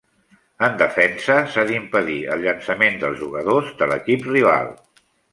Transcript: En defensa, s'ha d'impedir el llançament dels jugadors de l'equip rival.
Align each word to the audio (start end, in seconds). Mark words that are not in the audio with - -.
En 0.67 0.77
defensa, 0.77 1.33
s'ha 1.55 1.65
d'impedir 1.71 2.17
el 2.35 2.41
llançament 2.45 2.97
dels 3.03 3.19
jugadors 3.25 3.69
de 3.83 3.89
l'equip 3.91 4.25
rival. 4.31 4.73